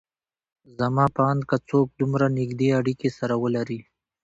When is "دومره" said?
2.01-2.27